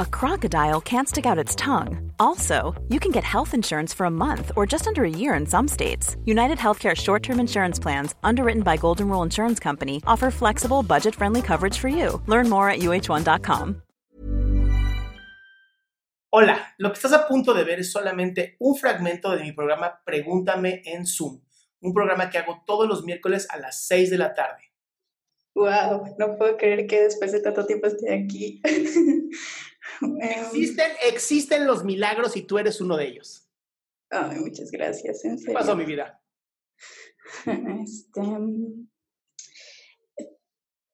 [0.00, 2.10] a crocodile can't stick out its tongue.
[2.18, 5.46] Also, you can get health insurance for a month or just under a year in
[5.46, 6.16] some states.
[6.24, 11.14] United Healthcare short term insurance plans, underwritten by Golden Rule Insurance Company, offer flexible, budget
[11.14, 12.20] friendly coverage for you.
[12.26, 13.82] Learn more at uh1.com.
[16.32, 20.00] Hola, lo que estás a punto de ver es solamente un fragmento de mi programa
[20.06, 21.42] Pregúntame en Zoom,
[21.82, 24.70] un programa que hago todos los miércoles a las 6 de la tarde.
[25.54, 28.62] Wow, no puedo creer que después de tanto tiempo esté aquí.
[30.20, 33.48] existen, existen los milagros y tú eres uno de ellos.
[34.10, 35.24] Ay, muchas gracias.
[35.24, 36.20] ¿en ¿Qué pasó, mi vida?
[37.84, 38.22] Este,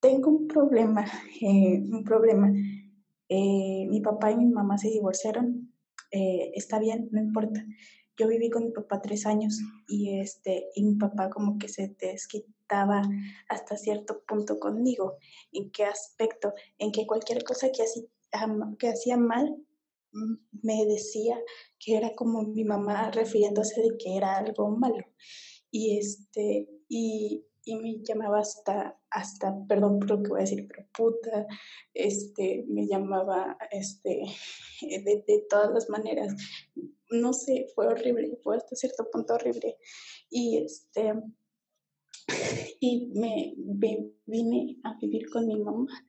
[0.00, 1.04] tengo un problema,
[1.40, 2.52] eh, un problema.
[3.28, 5.72] Eh, mi papá y mi mamá se divorciaron.
[6.10, 7.64] Eh, está bien, no importa.
[8.16, 11.94] Yo viví con mi papá tres años y este y mi papá como que se
[11.98, 13.02] desquitaba
[13.48, 15.16] hasta cierto punto conmigo.
[15.52, 16.54] ¿En qué aspecto?
[16.78, 17.84] En que cualquier cosa que,
[18.78, 19.56] que hacía mal
[20.12, 21.38] mm, me decía
[21.78, 25.04] que era como mi mamá refiriéndose de que era algo malo.
[25.70, 30.66] Y este y y me llamaba hasta, hasta, perdón por lo que voy a decir,
[30.68, 31.46] pero puta,
[31.94, 34.22] este, me llamaba, este,
[34.80, 36.34] de, de todas las maneras,
[37.10, 39.76] no sé, fue horrible, fue hasta cierto punto horrible,
[40.30, 41.14] y este,
[42.80, 43.54] y me,
[44.26, 46.06] vine a vivir con mi mamá,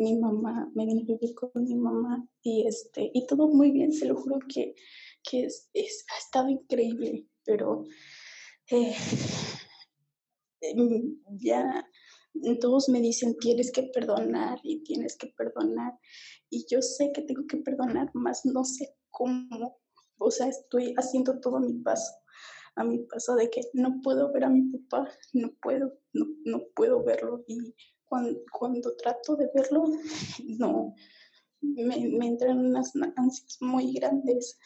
[0.00, 3.92] mi mamá, me vine a vivir con mi mamá, y este, y todo muy bien,
[3.92, 4.74] se lo juro que,
[5.22, 7.84] que es, es, ha estado increíble, pero...
[8.70, 8.94] Eh,
[10.60, 11.86] Em, ya
[12.60, 15.98] todos me dicen tienes que perdonar y tienes que perdonar
[16.48, 19.80] y yo sé que tengo que perdonar, más no sé cómo,
[20.18, 22.12] o sea, estoy haciendo todo a mi paso,
[22.76, 26.62] a mi paso de que no puedo ver a mi papá, no puedo, no, no
[26.74, 27.74] puedo verlo y
[28.10, 29.84] cuando, cuando trato de verlo,
[30.58, 30.94] no,
[31.62, 34.58] me, me entran unas ansias muy grandes,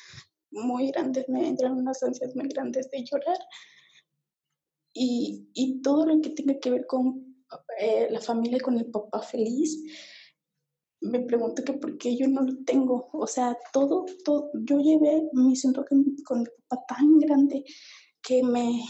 [0.50, 3.38] muy grandes, me entran unas ansias muy grandes de llorar
[4.92, 7.44] y, y todo lo que tenga que ver con
[7.78, 9.78] eh, la familia, con el papá feliz,
[11.00, 13.10] me pregunto que por qué yo no lo tengo.
[13.12, 16.16] O sea, todo, todo, yo llevé, me siento con, mi
[16.68, 17.64] papá tan grande
[18.22, 18.82] que me,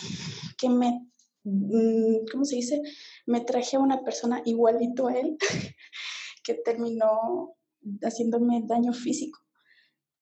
[0.57, 1.11] que me,
[1.45, 2.83] ¿cómo se dice?
[3.27, 5.37] Me traje a una persona igualito a él
[6.45, 7.57] que terminó
[8.03, 9.41] haciéndome daño físico,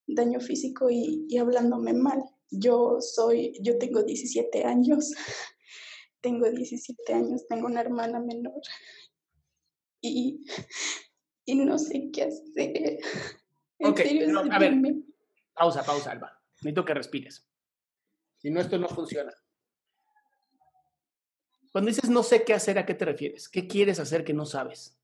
[0.06, 2.22] daño físico y, y hablándome mal.
[2.50, 5.12] Yo soy, yo tengo 17 años
[6.22, 8.62] tengo 17 años, tengo una hermana menor
[10.00, 10.44] y,
[11.44, 12.98] y no sé qué hacer.
[13.80, 14.00] ok,
[14.50, 14.74] a ver,
[15.52, 16.40] pausa, pausa, Alba.
[16.62, 17.46] Necesito que respires.
[18.38, 19.32] Si no, esto no funciona.
[21.72, 23.48] Cuando dices no sé qué hacer, ¿a qué te refieres?
[23.48, 24.98] ¿Qué quieres hacer que no sabes?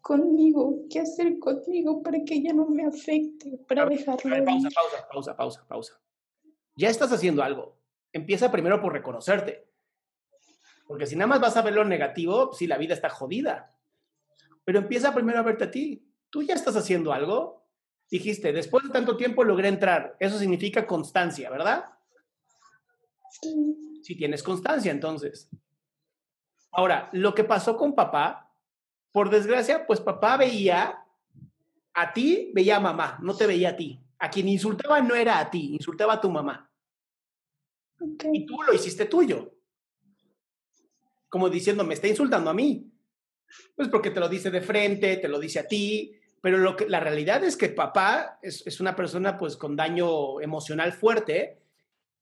[0.00, 4.44] Conmigo, ¿qué hacer conmigo para que ella no me afecte, para dejarlo?
[4.44, 6.00] pausa, pausa, pausa, pausa, pausa.
[6.76, 7.78] Ya estás haciendo algo.
[8.12, 9.68] Empieza primero por reconocerte.
[10.86, 13.74] Porque si nada más vas a ver lo negativo, sí, la vida está jodida.
[14.64, 16.04] Pero empieza primero a verte a ti.
[16.28, 17.64] Tú ya estás haciendo algo.
[18.10, 20.16] Dijiste, después de tanto tiempo logré entrar.
[20.18, 21.84] Eso significa constancia, ¿verdad?
[23.40, 24.00] Sí.
[24.02, 25.48] Si tienes constancia, entonces.
[26.76, 28.52] Ahora, lo que pasó con papá,
[29.12, 31.04] por desgracia, pues papá veía
[31.92, 34.00] a ti, veía a mamá, no te veía a ti.
[34.18, 36.70] A quien insultaba no era a ti, insultaba a tu mamá.
[38.32, 39.54] Y tú lo hiciste tuyo
[41.34, 42.88] como diciendo, me está insultando a mí.
[43.74, 46.88] Pues porque te lo dice de frente, te lo dice a ti, pero lo que,
[46.88, 51.58] la realidad es que papá es, es una persona pues con daño emocional fuerte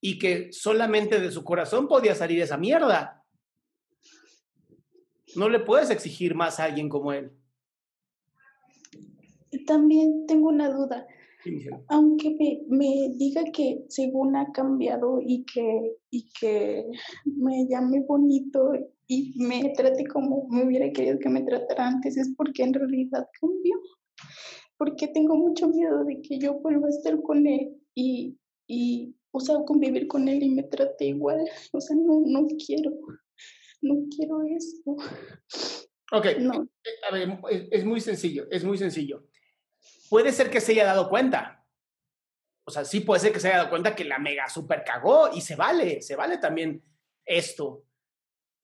[0.01, 3.22] y que solamente de su corazón podía salir esa mierda.
[5.37, 7.33] No le puedes exigir más a alguien como él.
[9.67, 11.07] También tengo una duda.
[11.89, 16.87] Aunque me, me, diga que según ha cambiado y que, y que
[17.25, 18.73] me llame bonito
[19.09, 23.29] y me trate como me hubiera querido que me tratara antes, es porque en realidad
[23.41, 23.77] cambió.
[24.77, 29.41] porque tengo mucho miedo de que yo vuelva a estar con él y, y o
[29.41, 31.45] sea, convivir con él y me trate igual.
[31.73, 32.93] O sea, no, no quiero,
[33.83, 34.97] no quiero eso.
[36.15, 36.69] Ok, no.
[37.09, 37.39] a ver,
[37.71, 39.25] es muy sencillo, es muy sencillo.
[40.09, 41.67] Puede ser que se haya dado cuenta.
[42.65, 45.31] O sea, sí puede ser que se haya dado cuenta que la mega super cagó
[45.35, 46.85] y se vale, se vale también
[47.25, 47.85] esto.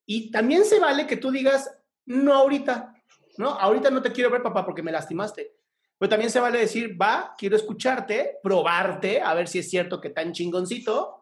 [0.07, 1.75] Y también se vale que tú digas,
[2.07, 2.95] no ahorita,
[3.39, 3.49] ¿no?
[3.51, 5.57] Ahorita no te quiero ver, papá, porque me lastimaste.
[5.99, 10.11] Pero también se vale decir, va, quiero escucharte, probarte, a ver si es cierto que
[10.11, 11.18] tan chingoncito,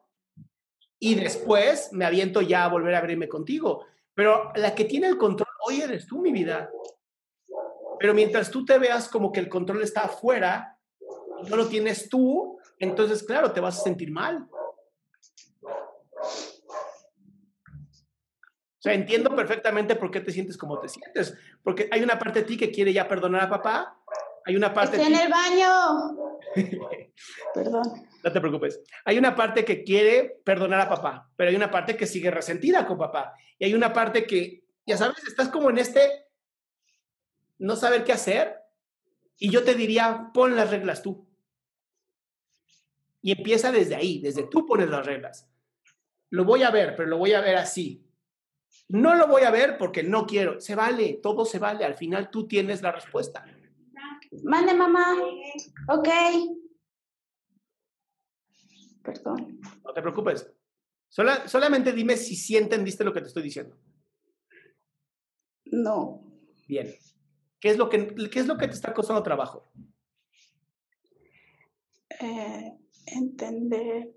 [0.98, 3.86] y después me aviento ya a volver a abrirme contigo.
[4.14, 6.70] Pero la que tiene el control hoy eres tú, mi vida.
[7.98, 10.78] Pero mientras tú te veas como que el control está afuera,
[11.48, 14.48] no lo tienes tú, entonces, claro, te vas a sentir mal.
[18.78, 22.40] O sea, entiendo perfectamente por qué te sientes como te sientes, porque hay una parte
[22.40, 24.00] de ti que quiere ya perdonar a papá,
[24.44, 24.96] hay una parte...
[24.96, 26.16] ¡Estoy en el baño!
[27.54, 28.08] Perdón.
[28.22, 28.80] No te preocupes.
[29.04, 32.86] Hay una parte que quiere perdonar a papá, pero hay una parte que sigue resentida
[32.86, 33.34] con papá.
[33.58, 36.26] Y hay una parte que, ya sabes, estás como en este
[37.58, 38.56] no saber qué hacer.
[39.38, 41.26] Y yo te diría, pon las reglas tú.
[43.22, 45.48] Y empieza desde ahí, desde tú pones las reglas.
[46.30, 48.02] Lo voy a ver, pero lo voy a ver así.
[48.88, 50.60] No lo voy a ver porque no quiero.
[50.60, 51.84] Se vale, todo se vale.
[51.84, 53.44] Al final tú tienes la respuesta.
[54.44, 55.16] Mande, mamá.
[55.88, 56.08] Ok.
[59.06, 59.60] Perdón.
[59.84, 60.52] No te preocupes.
[61.08, 63.78] solamente dime si sí entendiste lo que te estoy diciendo.
[65.66, 66.22] No.
[66.66, 66.92] Bien.
[67.60, 69.70] ¿Qué es lo que, qué es lo que te está costando trabajo?
[72.20, 72.76] Eh,
[73.06, 74.12] entender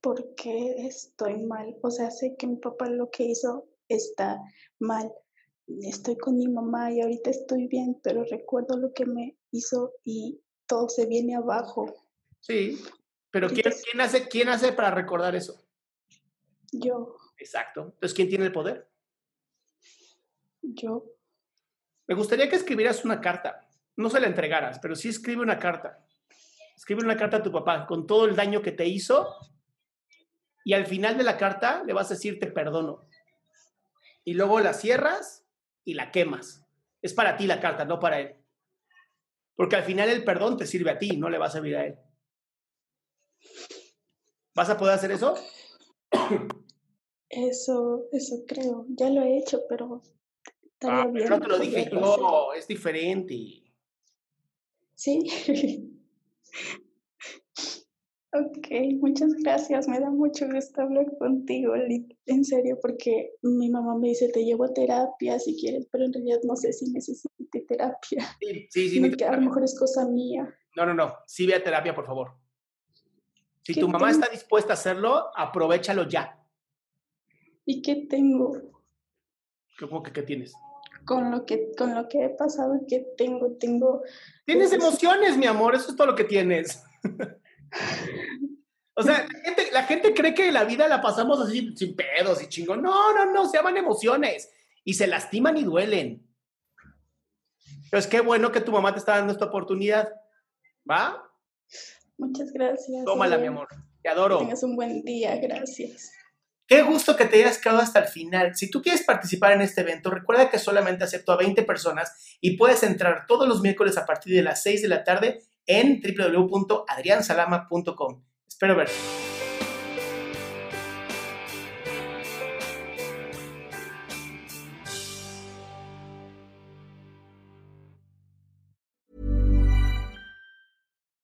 [0.00, 1.76] por qué estoy mal.
[1.82, 4.40] O sea, sé que mi papá lo que hizo está
[4.78, 5.12] mal.
[5.82, 10.40] Estoy con mi mamá y ahorita estoy bien, pero recuerdo lo que me hizo y
[10.66, 11.92] todo se viene abajo.
[12.40, 12.78] Sí,
[13.34, 15.60] pero ¿quién, ¿quién, hace, ¿quién hace para recordar eso?
[16.70, 17.16] Yo.
[17.36, 17.80] Exacto.
[17.86, 18.88] Entonces, ¿quién tiene el poder?
[20.62, 21.04] Yo.
[22.06, 23.66] Me gustaría que escribieras una carta.
[23.96, 26.06] No se la entregaras, pero sí escribe una carta.
[26.76, 29.34] Escribe una carta a tu papá con todo el daño que te hizo
[30.64, 33.08] y al final de la carta le vas a decir te perdono.
[34.22, 35.44] Y luego la cierras
[35.84, 36.64] y la quemas.
[37.02, 38.36] Es para ti la carta, no para él.
[39.56, 41.86] Porque al final el perdón te sirve a ti, no le va a servir a
[41.86, 41.98] él.
[44.54, 45.34] ¿Vas a poder hacer eso?
[47.28, 48.86] Eso, eso creo.
[48.90, 50.02] Ya lo he hecho, pero
[50.82, 51.28] ah, bien.
[51.28, 53.62] No te lo dije yo, es diferente.
[54.94, 55.90] Sí.
[58.36, 58.66] Ok,
[58.98, 59.86] muchas gracias.
[59.86, 61.72] Me da mucho gusto hablar contigo,
[62.26, 66.40] en serio, porque mi mamá me dice, te llevo terapia si quieres, pero en realidad
[66.42, 68.26] no sé si necesite terapia.
[68.40, 69.24] Sí, sí, sí.
[69.24, 70.52] a lo mejor es cosa mía.
[70.74, 71.14] No, no, no.
[71.28, 72.32] Sí ve a terapia, por favor.
[73.64, 76.38] Si tu mamá está dispuesta a hacerlo, aprovechalo ya.
[77.64, 78.52] ¿Y qué tengo?
[79.78, 80.54] ¿Cómo que qué tienes?
[81.06, 83.56] Con lo que, con lo que he pasado, ¿qué tengo?
[83.58, 84.02] Tengo...
[84.44, 86.82] Tienes pues, emociones, mi amor, eso es todo lo que tienes.
[88.96, 89.26] O sea,
[89.72, 92.80] la gente, cree que la vida la pasamos así sin pedos y chingón.
[92.80, 94.52] No, no, no, se llaman emociones
[94.84, 96.24] y se lastiman y duelen.
[97.84, 100.12] Entonces, qué bueno que tu mamá te está dando esta oportunidad.
[100.88, 101.28] ¿Va?
[102.18, 103.04] Muchas gracias.
[103.04, 103.66] Tómala, mi amor.
[104.02, 104.38] Te adoro.
[104.38, 106.12] tengas un buen día, gracias.
[106.66, 108.56] Qué gusto que te hayas quedado hasta el final.
[108.56, 112.56] Si tú quieres participar en este evento, recuerda que solamente acepto a 20 personas y
[112.56, 118.24] puedes entrar todos los miércoles a partir de las 6 de la tarde en www.adriansalama.com.
[118.48, 118.94] Espero verte.